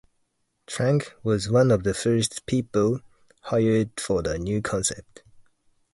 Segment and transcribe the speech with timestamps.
[0.65, 3.01] Trunk was one of the first people
[3.43, 5.21] hired for the new concept.